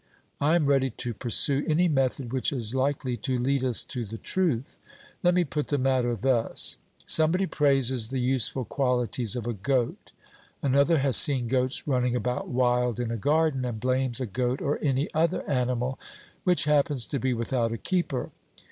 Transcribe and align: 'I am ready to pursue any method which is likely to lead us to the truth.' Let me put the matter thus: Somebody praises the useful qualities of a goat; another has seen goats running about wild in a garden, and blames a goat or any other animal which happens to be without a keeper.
'I 0.39 0.55
am 0.55 0.65
ready 0.65 0.89
to 0.89 1.13
pursue 1.13 1.63
any 1.67 1.87
method 1.87 2.33
which 2.33 2.51
is 2.51 2.73
likely 2.73 3.15
to 3.17 3.37
lead 3.37 3.63
us 3.63 3.85
to 3.85 4.03
the 4.03 4.17
truth.' 4.17 4.79
Let 5.21 5.35
me 5.35 5.43
put 5.43 5.67
the 5.67 5.77
matter 5.77 6.15
thus: 6.15 6.79
Somebody 7.05 7.45
praises 7.45 8.07
the 8.07 8.17
useful 8.19 8.65
qualities 8.65 9.35
of 9.35 9.45
a 9.45 9.53
goat; 9.53 10.11
another 10.63 10.97
has 10.97 11.17
seen 11.17 11.47
goats 11.47 11.87
running 11.87 12.15
about 12.15 12.47
wild 12.47 12.99
in 12.99 13.11
a 13.11 13.15
garden, 13.15 13.63
and 13.63 13.79
blames 13.79 14.19
a 14.19 14.25
goat 14.25 14.59
or 14.59 14.79
any 14.81 15.07
other 15.13 15.47
animal 15.47 15.99
which 16.45 16.63
happens 16.63 17.05
to 17.05 17.19
be 17.19 17.35
without 17.35 17.71
a 17.71 17.77
keeper. 17.77 18.31